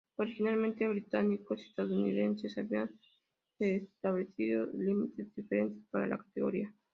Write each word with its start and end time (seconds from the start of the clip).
Originalmente 0.17 0.87
británicos 0.87 1.59
y 1.59 1.67
estadounidenses 1.69 2.57
habían 2.57 2.89
establecido 3.59 4.65
límites 4.73 5.31
diferentes 5.35 5.83
para 5.91 6.07
la 6.07 6.17
categoría. 6.17 6.73